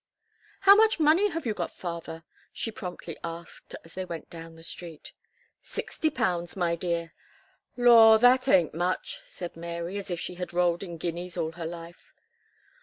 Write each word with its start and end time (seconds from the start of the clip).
"How 0.61 0.75
much 0.75 0.99
money 0.99 1.29
have 1.29 1.45
you 1.45 1.53
got, 1.53 1.69
father?" 1.75 2.23
she 2.51 2.71
promptly 2.71 3.19
asked, 3.23 3.75
as 3.85 3.93
they 3.93 4.03
went 4.03 4.31
down 4.31 4.55
the 4.55 4.63
street, 4.63 5.13
"Sixty 5.61 6.09
pounds, 6.09 6.55
my 6.57 6.75
dear." 6.75 7.13
"Law! 7.77 8.17
that 8.17 8.47
ain't 8.47 8.73
much," 8.73 9.19
said 9.25 9.55
Mary, 9.55 9.97
as 9.99 10.09
if 10.09 10.19
she 10.19 10.33
had 10.33 10.53
rolled 10.53 10.81
in 10.81 10.97
guineas 10.97 11.37
all 11.37 11.51
her 11.51 11.67
life. 11.67 12.15